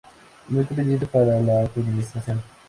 Muy 0.47 0.65
conveniente 0.65 1.05
para 1.05 1.39
la 1.41 1.61
auto 1.61 1.79
administración. 1.79 2.41